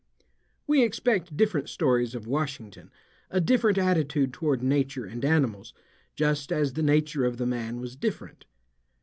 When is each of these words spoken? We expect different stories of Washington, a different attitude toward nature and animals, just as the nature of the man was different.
We 0.65 0.81
expect 0.81 1.37
different 1.37 1.69
stories 1.69 2.15
of 2.15 2.25
Washington, 2.25 2.89
a 3.29 3.39
different 3.39 3.77
attitude 3.77 4.33
toward 4.33 4.63
nature 4.63 5.05
and 5.05 5.23
animals, 5.23 5.75
just 6.15 6.51
as 6.51 6.73
the 6.73 6.81
nature 6.81 7.23
of 7.23 7.37
the 7.37 7.45
man 7.45 7.79
was 7.79 7.95
different. 7.95 8.45